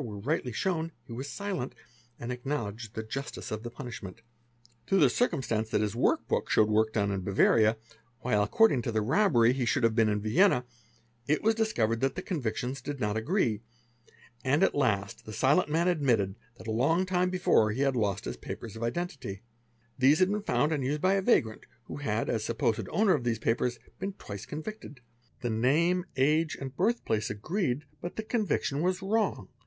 [0.00, 1.74] were rightl shewn, he was silent,
[2.18, 4.22] and acknowledged the justice of the punishment
[4.52, 7.76] | Through the circumstance that his work book showed work done i || Bavaria
[8.20, 10.64] while according to the robbery he should have been in Vienné
[11.26, 13.60] it was discovered that the convictions did not agree,
[14.42, 18.24] and at last the sile man admitted that a long time before he had lost
[18.24, 21.96] his papers of identit | These had been found and used by a vagrant who
[21.98, 25.02] had as supposed own | of these papers been twice convicted.
[25.42, 27.28] The name, age and hirthpla!
[27.28, 29.48] agreed but the conviction was wrong.